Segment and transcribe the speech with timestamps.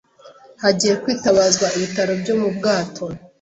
[0.63, 3.03] Hagiye kwitabazwa ibitaro byo mu bwato